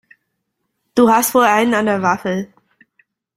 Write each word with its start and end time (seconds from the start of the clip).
Du 0.95 1.11
hast 1.11 1.35
wohl 1.35 1.43
einen 1.43 1.75
an 1.75 1.85
der 1.85 2.01
Waffel! 2.01 2.51